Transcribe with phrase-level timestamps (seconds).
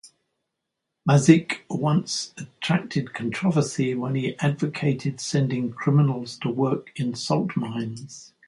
[1.07, 8.33] Masyk once attracted controversy when he advocated sending criminals to work in salt mines.